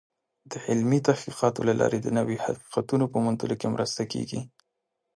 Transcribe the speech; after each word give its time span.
د 0.51 0.53
علمي 0.67 0.99
تحقیقاتو 1.09 1.65
له 1.69 1.73
لارې 1.81 1.99
د 2.01 2.07
نوو 2.17 2.35
حقیقتونو 2.45 3.05
په 3.11 3.17
موندلو 3.23 3.55
کې 3.61 3.67
مرسته 3.75 4.01
کېږي. 4.13 4.41